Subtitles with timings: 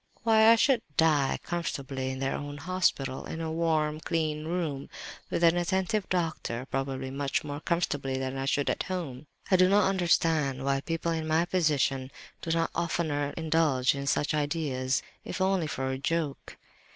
[0.23, 4.89] Why, I should die comfortably in their own hospital—in a warm, clean room,
[5.29, 9.27] with an attentive doctor—probably much more comfortably than I should at home.
[9.51, 12.09] "I don't understand why people in my position
[12.41, 16.57] do not oftener indulge in such ideas—if only for a joke!